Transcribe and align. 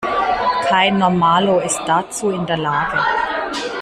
Kein 0.63 0.97
Normalo 0.97 1.59
ist 1.59 1.79
dazu 1.85 2.31
in 2.31 2.47
der 2.47 2.57
Lage. 2.57 2.97